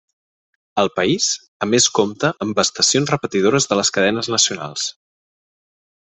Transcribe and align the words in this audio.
El 0.83 0.87
país 0.95 1.25
a 1.65 1.67
més 1.73 1.87
compta 1.99 2.31
amb 2.47 2.61
estacions 2.65 3.11
repetidores 3.15 3.69
de 3.73 3.77
les 3.81 3.93
cadenes 3.99 4.31
nacionals. 4.39 4.87